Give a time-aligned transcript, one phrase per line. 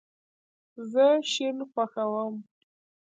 [0.91, 2.35] زه شین خوښوم